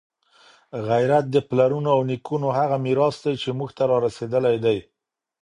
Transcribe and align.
غیرت 0.87 1.25
د 1.31 1.37
پلرونو 1.49 1.89
او 1.95 2.01
نیکونو 2.09 2.47
هغه 2.59 2.77
میراث 2.85 3.15
دی 3.23 3.33
چي 3.41 3.49
موږ 3.57 3.69
ته 3.77 3.83
رارسېدلی 3.91 4.55
دی. 4.65 4.77